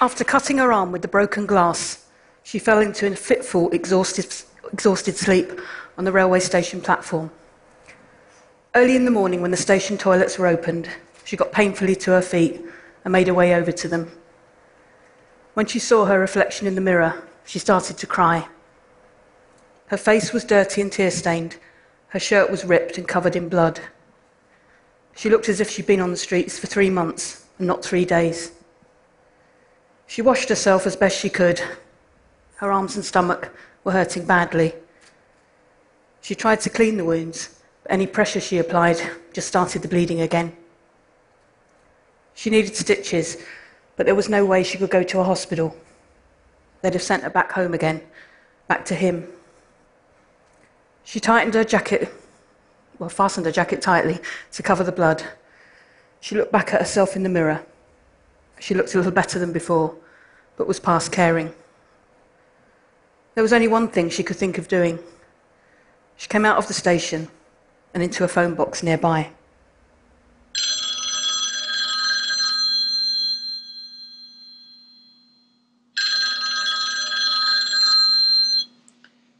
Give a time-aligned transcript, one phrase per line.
[0.00, 2.06] After cutting her arm with the broken glass,
[2.44, 4.32] she fell into a fitful, exhausted,
[4.72, 5.60] exhausted sleep
[5.96, 7.32] on the railway station platform.
[8.76, 10.88] Early in the morning, when the station toilets were opened,
[11.24, 12.60] she got painfully to her feet
[13.04, 14.12] and made her way over to them.
[15.54, 18.46] When she saw her reflection in the mirror, she started to cry.
[19.88, 21.56] Her face was dirty and tear stained.
[22.08, 23.80] Her shirt was ripped and covered in blood.
[25.16, 28.04] She looked as if she'd been on the streets for three months and not three
[28.04, 28.52] days.
[30.08, 31.60] She washed herself as best she could.
[32.56, 33.54] Her arms and stomach
[33.84, 34.72] were hurting badly.
[36.22, 39.00] She tried to clean the wounds, but any pressure she applied
[39.34, 40.56] just started the bleeding again.
[42.34, 43.36] She needed stitches,
[43.96, 45.76] but there was no way she could go to a hospital.
[46.80, 48.00] They'd have sent her back home again,
[48.66, 49.28] back to him.
[51.04, 52.10] She tightened her jacket,
[52.98, 54.20] well, fastened her jacket tightly
[54.52, 55.22] to cover the blood.
[56.20, 57.62] She looked back at herself in the mirror.
[58.60, 59.94] She looked a little better than before,
[60.56, 61.54] but was past caring.
[63.34, 64.98] There was only one thing she could think of doing.
[66.16, 67.28] She came out of the station
[67.94, 69.30] and into a phone box nearby.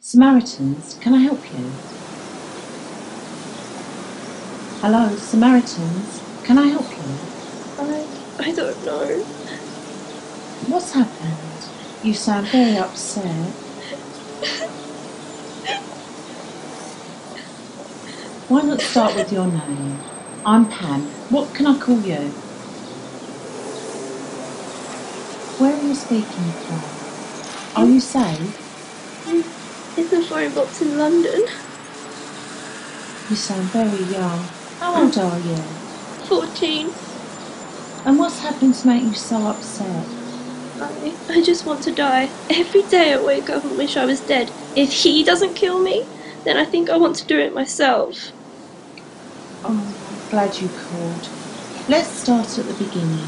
[0.00, 1.70] Samaritans, can I help you?
[4.80, 7.37] Hello, Samaritans, can I help you?
[8.48, 9.06] I, don't know.
[10.68, 11.68] What's happened?
[12.02, 13.50] You sound very upset.
[18.48, 19.98] Why not start with your name?
[20.46, 21.02] I'm Pam.
[21.28, 22.30] What can I call you?
[25.60, 27.82] Where are you speaking from?
[27.82, 29.28] Are you safe?
[29.98, 31.42] In the phone box in London.
[33.28, 34.38] You sound very young.
[34.80, 35.56] How old are you?
[36.28, 37.07] 14.
[38.04, 40.06] And what's happened to make you so upset?
[40.80, 42.30] I, I just want to die.
[42.48, 44.50] Every day I wake up and wish I was dead.
[44.76, 46.06] If he doesn't kill me,
[46.44, 48.32] then I think I want to do it myself.
[49.64, 51.28] Oh, I'm glad you called.
[51.88, 53.26] Let's start at the beginning.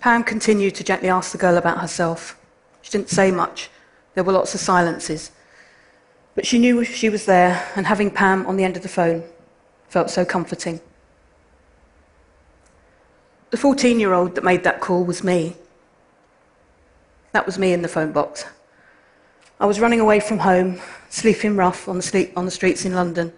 [0.00, 2.38] Pam continued to gently ask the girl about herself.
[2.82, 3.70] She didn't say much.
[4.14, 5.30] There were lots of silences.
[6.34, 9.22] But she knew she was there, and having Pam on the end of the phone
[9.88, 10.80] felt so comforting.
[13.54, 15.54] The 14 year old that made that call was me.
[17.30, 18.44] That was me in the phone box.
[19.60, 22.94] I was running away from home, sleeping rough on the, sleep, on the streets in
[22.94, 23.32] London.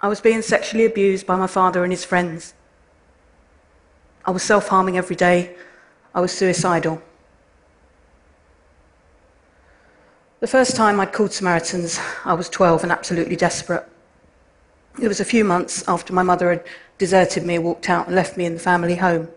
[0.00, 2.54] I was being sexually abused by my father and his friends.
[4.24, 5.54] I was self harming every day.
[6.14, 7.02] I was suicidal.
[10.40, 13.86] The first time I'd called Samaritans, I was 12 and absolutely desperate.
[15.00, 16.64] It was a few months after my mother had
[16.96, 19.28] deserted me, walked out, and left me in the family home.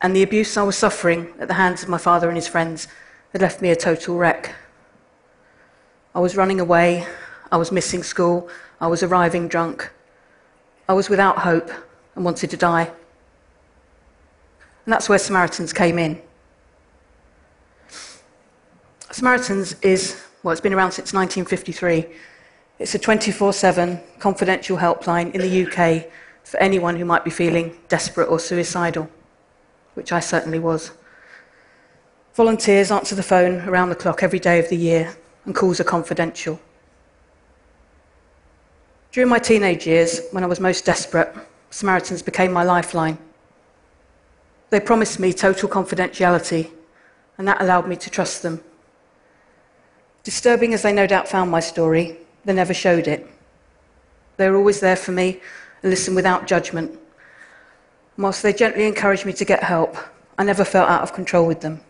[0.00, 2.88] And the abuse I was suffering at the hands of my father and his friends
[3.32, 4.54] had left me a total wreck.
[6.14, 7.06] I was running away,
[7.50, 8.48] I was missing school,
[8.80, 9.90] I was arriving drunk,
[10.88, 11.70] I was without hope
[12.14, 12.84] and wanted to die.
[14.84, 16.20] And that's where Samaritans came in.
[19.10, 22.06] Samaritans is, well, it's been around since 1953.
[22.82, 26.06] It's a 24 7 confidential helpline in the UK
[26.42, 29.08] for anyone who might be feeling desperate or suicidal,
[29.94, 30.90] which I certainly was.
[32.34, 35.84] Volunteers answer the phone around the clock every day of the year, and calls are
[35.84, 36.58] confidential.
[39.12, 41.32] During my teenage years, when I was most desperate,
[41.70, 43.16] Samaritans became my lifeline.
[44.70, 46.72] They promised me total confidentiality,
[47.38, 48.60] and that allowed me to trust them.
[50.24, 53.26] Disturbing as they no doubt found my story, they never showed it.
[54.36, 55.40] They were always there for me
[55.82, 56.98] and listened without judgment.
[58.16, 59.96] Whilst they gently encouraged me to get help,
[60.38, 61.80] I never felt out of control with them.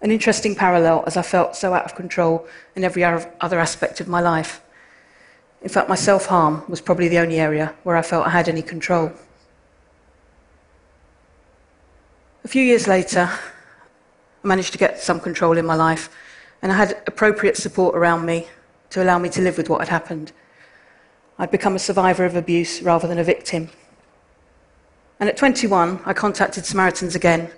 [0.00, 2.46] An interesting parallel as I felt so out of control
[2.76, 4.60] in every other aspect of my life.
[5.60, 8.48] In fact, my self harm was probably the only area where I felt I had
[8.48, 9.12] any control.
[12.44, 13.28] A few years later,
[14.44, 16.08] I managed to get some control in my life
[16.62, 18.46] and I had appropriate support around me
[18.90, 20.32] to allow me to live with what had happened.
[21.38, 23.68] I'd become a survivor of abuse rather than a victim.
[25.20, 27.50] And at 21, I contacted Samaritans again,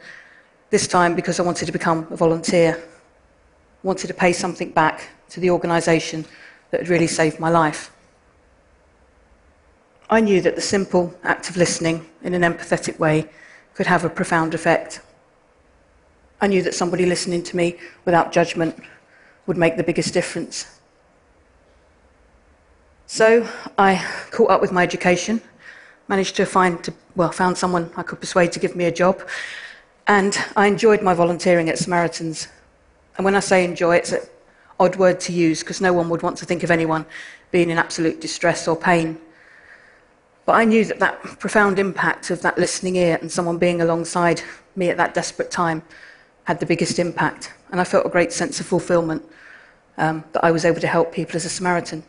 [0.70, 2.82] this time because I wanted to become a volunteer.
[3.82, 6.24] Wanted to pay something back to the organisation
[6.70, 7.92] that had really saved my life.
[10.08, 13.28] I knew that the simple act of listening in an empathetic way
[13.74, 15.00] could have a profound effect.
[16.40, 18.76] I knew that somebody listening to me without judgment
[19.46, 20.79] would make the biggest difference.
[23.12, 23.44] So
[23.76, 25.42] I caught up with my education,
[26.06, 29.28] managed to find, well, found someone I could persuade to give me a job,
[30.06, 32.46] and I enjoyed my volunteering at Samaritans.
[33.16, 34.20] And when I say enjoy, it's an
[34.78, 37.04] odd word to use because no one would want to think of anyone
[37.50, 39.18] being in absolute distress or pain.
[40.46, 44.40] But I knew that that profound impact of that listening ear and someone being alongside
[44.76, 45.82] me at that desperate time
[46.44, 47.52] had the biggest impact.
[47.72, 49.28] And I felt a great sense of fulfillment
[49.98, 52.04] um, that I was able to help people as a Samaritan.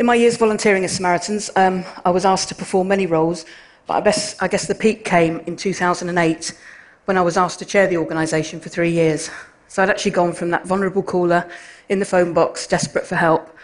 [0.00, 3.44] In my years volunteering as Samaritans, um, I was asked to perform many roles,
[3.86, 6.58] but I, best, I guess the peak came in 2008
[7.04, 9.28] when I was asked to chair the organisation for three years.
[9.68, 11.46] So I'd actually gone from that vulnerable caller
[11.90, 13.54] in the phone box, desperate for help,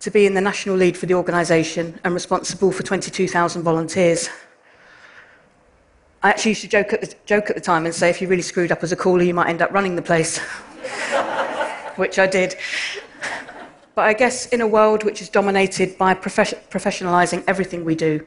[0.00, 4.30] to being the national lead for the organisation and responsible for 22,000 volunteers.
[6.22, 8.28] I actually used to joke at, the, joke at the time and say if you
[8.28, 10.38] really screwed up as a caller, you might end up running the place,
[11.96, 12.56] which I did.
[13.98, 18.24] But I guess in a world which is dominated by profes- professionalising everything we do,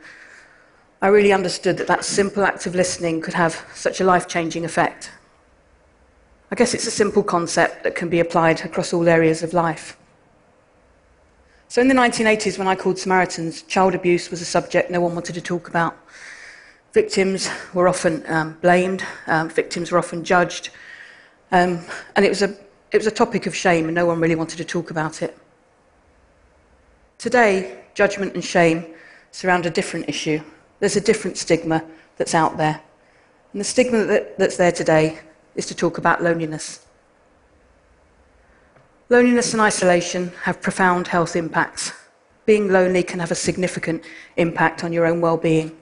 [1.01, 4.65] I really understood that that simple act of listening could have such a life changing
[4.65, 5.11] effect.
[6.51, 9.97] I guess it's a simple concept that can be applied across all areas of life.
[11.69, 15.15] So, in the 1980s, when I called Samaritans, child abuse was a subject no one
[15.15, 15.97] wanted to talk about.
[16.91, 20.69] Victims were often um, blamed, um, victims were often judged,
[21.53, 21.79] um,
[22.17, 22.53] and it was, a,
[22.91, 25.37] it was a topic of shame, and no one really wanted to talk about it.
[27.21, 28.83] Today, judgment and shame
[29.29, 30.41] surround a different issue.
[30.79, 31.83] There's a different stigma
[32.17, 32.81] that's out there.
[33.51, 35.19] And the stigma that, that's there today
[35.53, 36.83] is to talk about loneliness.
[39.07, 41.93] Loneliness and isolation have profound health impacts.
[42.47, 44.03] Being lonely can have a significant
[44.37, 45.77] impact on your own well being.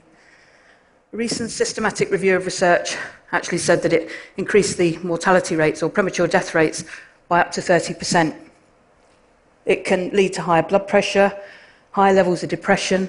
[1.14, 2.98] A recent systematic review of research
[3.32, 6.84] actually said that it increased the mortality rates or premature death rates
[7.28, 8.49] by up to 30%.
[9.70, 11.32] It can lead to higher blood pressure,
[11.92, 13.08] higher levels of depression,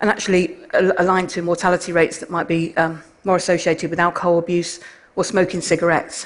[0.00, 4.80] and actually aligned to mortality rates that might be um, more associated with alcohol abuse
[5.14, 6.24] or smoking cigarettes.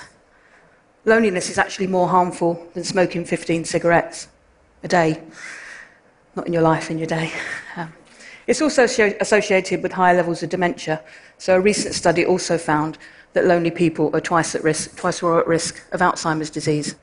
[1.05, 4.29] Loneliness is actually more harmful than smoking 15 cigarettes
[4.85, 5.21] a day.
[6.37, 7.33] Not in your life, in your day.
[7.75, 7.93] Um,
[8.47, 11.03] it's also associated with higher levels of dementia.
[11.39, 12.97] So, a recent study also found
[13.33, 16.95] that lonely people are twice at risk, twice more at risk of Alzheimer's disease.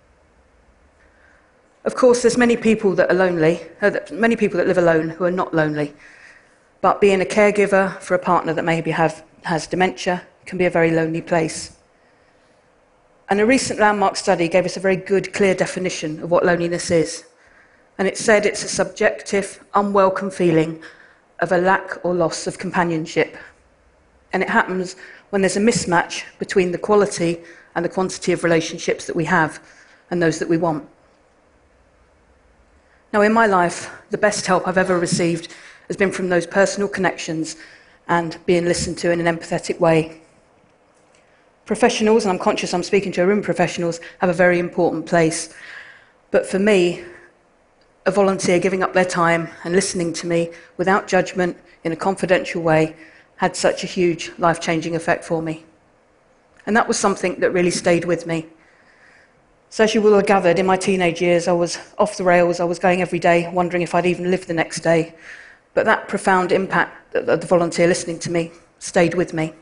[1.83, 5.24] Of course, there's many people that are lonely, uh, many people that live alone who
[5.24, 5.94] are not lonely.
[6.81, 10.69] But being a caregiver for a partner that maybe have, has dementia can be a
[10.69, 11.75] very lonely place.
[13.30, 16.92] And a recent landmark study gave us a very good, clear definition of what loneliness
[16.92, 17.25] is.
[17.98, 20.84] And it said it's a subjective, unwelcome feeling
[21.39, 23.36] of a lack or loss of companionship.
[24.34, 24.95] And it happens
[25.31, 27.42] when there's a mismatch between the quality
[27.74, 29.60] and the quantity of relationships that we have
[30.12, 30.88] and those that we want.
[33.13, 35.54] Now, in my life, the best help I've ever received
[35.90, 37.58] has been from those personal connections
[38.08, 40.22] and being listened to in an empathetic way.
[41.66, 45.08] Professionals, and I'm conscious I'm speaking to a room of professionals, have a very important
[45.08, 45.54] place.
[46.31, 47.04] But for me,
[48.06, 52.62] a volunteer giving up their time and listening to me without judgment in a confidential
[52.62, 52.96] way
[53.36, 55.66] had such a huge life changing effect for me.
[56.66, 58.48] And that was something that really stayed with me.
[59.74, 62.60] So, as you will have gathered, in my teenage years, I was off the rails.
[62.60, 65.16] I was going every day, wondering if I'd even live the next day.
[65.74, 69.54] But that profound impact of the volunteer listening to me stayed with me.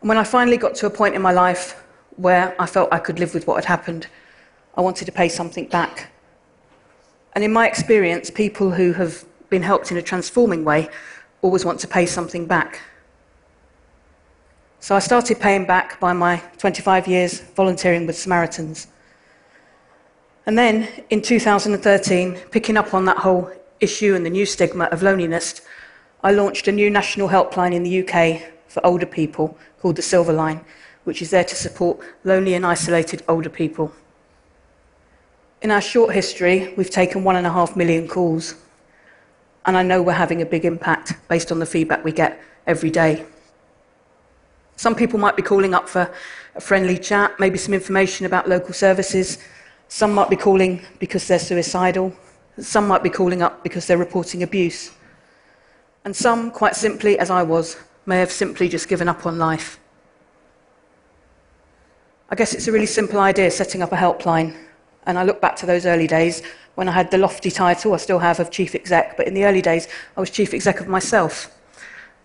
[0.00, 1.82] And when I finally got to a point in my life
[2.14, 4.06] where I felt I could live with what had happened,
[4.76, 6.12] I wanted to pay something back.
[7.34, 10.88] And in my experience, people who have been helped in a transforming way
[11.42, 12.80] always want to pay something back.
[14.84, 18.86] So I started paying back by my 25 years volunteering with Samaritans.
[20.44, 23.50] And then in 2013, picking up on that whole
[23.80, 25.62] issue and the new stigma of loneliness,
[26.22, 30.34] I launched a new national helpline in the UK for older people called the Silver
[30.34, 30.62] Line,
[31.04, 33.90] which is there to support lonely and isolated older people.
[35.62, 38.56] In our short history, we've taken one and a half million calls,
[39.64, 42.90] and I know we're having a big impact based on the feedback we get every
[42.90, 43.24] day.
[44.76, 46.12] Some people might be calling up for
[46.54, 49.38] a friendly chat, maybe some information about local services.
[49.88, 52.12] Some might be calling because they're suicidal.
[52.58, 54.92] Some might be calling up because they're reporting abuse.
[56.04, 57.76] And some, quite simply, as I was,
[58.06, 59.78] may have simply just given up on life.
[62.30, 64.56] I guess it's a really simple idea setting up a helpline.
[65.06, 66.42] And I look back to those early days
[66.74, 69.44] when I had the lofty title, I still have, of chief exec, but in the
[69.44, 71.50] early days, I was chief exec of myself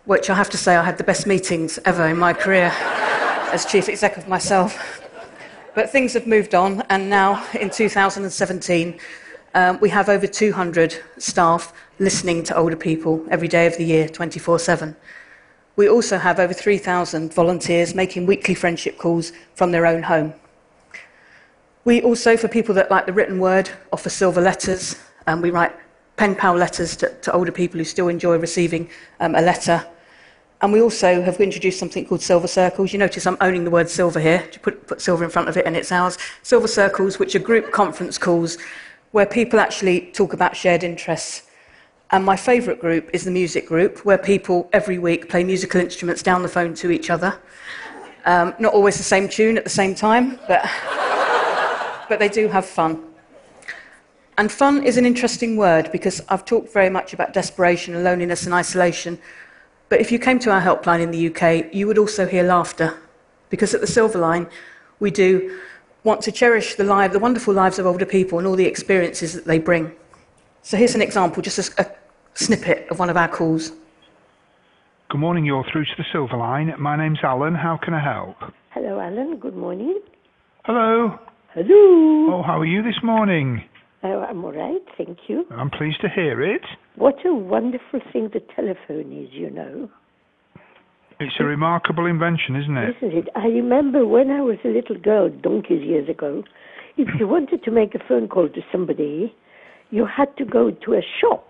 [0.09, 2.71] which I have to say I had the best meetings ever in my career
[3.53, 5.03] as chief exec of myself.
[5.75, 8.99] But things have moved on, and now in 2017,
[9.55, 14.07] Um, we have over 200 staff listening to older people every day of the year,
[14.07, 14.95] 24 7.
[15.75, 20.33] We also have over 3,000 volunteers making weekly friendship calls from their own home.
[21.83, 24.95] We also, for people that like the written word, offer silver letters.
[25.25, 25.75] and we write
[26.15, 28.89] pen pal letters to, to, older people who still enjoy receiving
[29.19, 29.85] um, a letter.
[30.61, 32.91] And we also have introduced something called Silver Circles.
[32.91, 34.45] You notice I'm owning the word silver here.
[34.51, 36.17] You put, put silver in front of it and it's ours.
[36.43, 38.57] Silver Circles, which are group conference calls
[39.11, 41.43] where people actually talk about shared interests.
[42.11, 46.23] And my favourite group is the music group, where people every week play musical instruments
[46.23, 47.39] down the phone to each other.
[48.25, 50.63] Um, not always the same tune at the same time, but,
[52.09, 53.03] but they do have fun.
[54.37, 58.45] And fun is an interesting word because I've talked very much about desperation and loneliness
[58.45, 59.19] and isolation.
[59.89, 62.97] But if you came to our helpline in the UK, you would also hear laughter.
[63.49, 64.47] Because at the Silver Line,
[64.99, 65.59] we do
[66.03, 69.33] want to cherish the, life, the wonderful lives of older people and all the experiences
[69.33, 69.91] that they bring.
[70.61, 71.91] So here's an example, just a, a
[72.35, 73.71] snippet of one of our calls.
[75.09, 76.71] Good morning, you're through to the Silver Line.
[76.77, 77.55] My name's Alan.
[77.55, 78.37] How can I help?
[78.69, 79.37] Hello, Alan.
[79.37, 79.99] Good morning.
[80.65, 81.17] Hello.
[81.55, 82.35] Hello.
[82.35, 83.67] Oh, how are you this morning?
[84.01, 85.45] Oh, I'm all right, thank you.
[85.51, 86.61] I'm pleased to hear it.
[86.95, 89.89] What a wonderful thing the telephone is, you know.
[91.19, 92.95] It's a remarkable invention, isn't it?
[92.97, 93.27] Isn't it?
[93.35, 96.43] I remember when I was a little girl, donkeys years ago,
[96.97, 99.35] if you wanted to make a phone call to somebody,
[99.89, 101.49] you had to go to a shop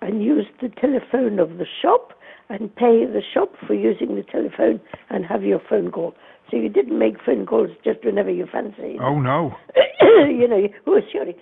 [0.00, 2.12] and use the telephone of the shop
[2.50, 6.14] and pay the shop for using the telephone and have your phone call.
[6.50, 8.98] So you didn't make phone calls just whenever you fancied.
[9.00, 9.54] Oh, no.
[10.00, 11.36] you know, oh, sorry.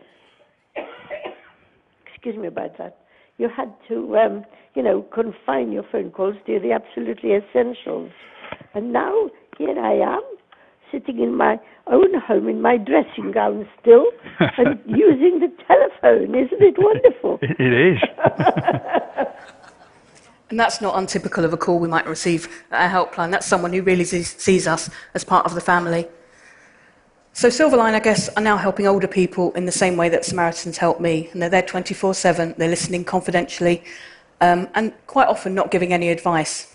[2.07, 2.97] Excuse me about that
[3.39, 4.45] you had to, um,
[4.75, 8.11] you know, confine your phone calls to the absolutely essentials.
[8.75, 10.23] And now here I am,
[10.93, 14.05] sitting in my own home in my dressing gown still,
[14.59, 16.35] and using the telephone.
[16.35, 17.39] Isn't it wonderful?
[17.43, 17.99] it is.
[20.51, 23.31] and that's not untypical of a call we might receive at our helpline.
[23.31, 26.09] That's someone who really sees us as part of the family.
[27.39, 30.77] So Silverline, I guess, are now helping older people in the same way that Samaritans
[30.77, 31.29] help me.
[31.31, 33.85] And they're there 24 7, they're listening confidentially,
[34.41, 36.75] um, and quite often not giving any advice.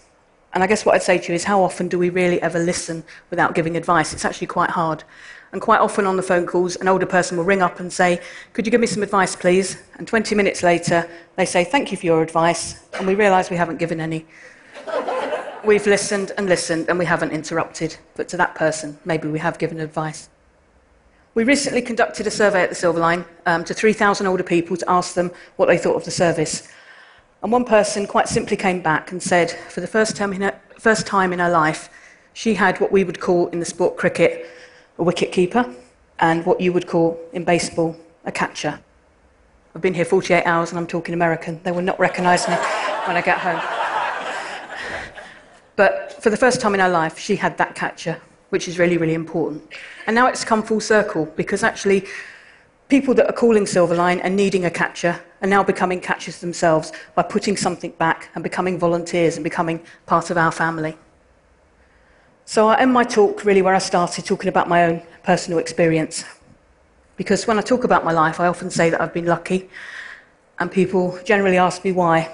[0.54, 2.60] And I guess what I'd say to you is how often do we really ever
[2.60, 4.14] listen without giving advice?
[4.14, 5.04] It's actually quite hard.
[5.52, 8.22] And quite often on the phone calls, an older person will ring up and say,
[8.54, 9.84] Could you give me some advice, please?
[9.96, 12.80] And 20 minutes later, they say, Thank you for your advice.
[12.98, 14.26] And we realise we haven't given any.
[15.66, 17.98] We've listened and listened and we haven't interrupted.
[18.16, 20.30] But to that person, maybe we have given advice.
[21.36, 24.88] We recently conducted a survey at the Silver Line um, to 3,000 older people to
[24.88, 26.68] ask them what they thought of the service.
[27.42, 30.60] And one person quite simply came back and said, for the first time, in her,
[30.78, 31.90] first time in her life,
[32.34, 34.46] she had what we would call in the sport cricket
[35.00, 35.74] a wicket keeper
[36.20, 38.80] and what you would call in baseball a catcher.
[39.74, 41.60] I've been here 48 hours and I'm talking American.
[41.64, 42.54] They will not recognise me
[43.08, 43.60] when I get home.
[45.78, 48.22] But for the first time in her life, she had that catcher
[48.54, 49.64] which is really, really important.
[50.06, 52.06] And now it's come full circle because actually
[52.88, 57.24] people that are calling Silverline and needing a catcher are now becoming catchers themselves by
[57.24, 60.96] putting something back and becoming volunteers and becoming part of our family.
[62.46, 66.24] So I end my talk really where I started, talking about my own personal experience.
[67.18, 69.68] Because when I talk about my life, I often say that I've been lucky,
[70.60, 72.30] and people generally ask me why.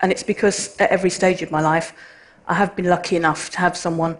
[0.00, 1.94] And it's because at every stage of my life,
[2.46, 4.18] I have been lucky enough to have someone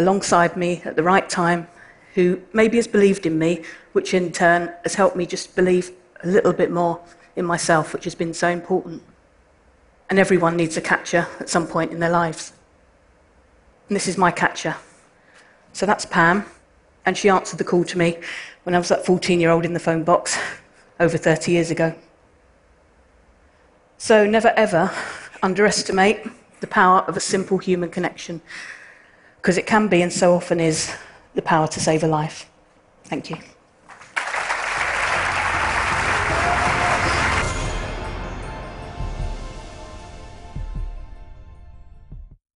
[0.00, 1.68] alongside me at the right time
[2.14, 5.92] who maybe has believed in me, which in turn has helped me just believe
[6.24, 7.00] a little bit more
[7.36, 9.02] in myself, which has been so important.
[10.08, 12.52] And everyone needs a catcher at some point in their lives.
[13.88, 14.76] And this is my catcher.
[15.72, 16.46] So that's Pam,
[17.06, 18.18] and she answered the call to me
[18.64, 20.36] when I was that 14 year old in the phone box
[21.00, 21.94] over 30 years ago.
[23.98, 24.90] So never ever
[25.42, 26.26] underestimate
[26.60, 28.40] the power of a simple human connection
[29.40, 30.94] because it can be and so often is
[31.34, 32.48] the power to save a life.
[33.04, 33.36] Thank you.